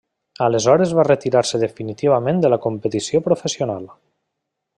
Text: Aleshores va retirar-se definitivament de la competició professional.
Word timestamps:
Aleshores 0.43 0.93
va 0.99 1.05
retirar-se 1.07 1.61
definitivament 1.65 2.41
de 2.45 2.51
la 2.55 2.59
competició 2.67 3.23
professional. 3.29 3.87